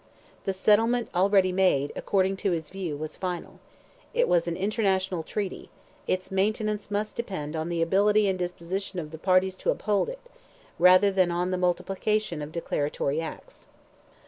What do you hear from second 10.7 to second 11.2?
rather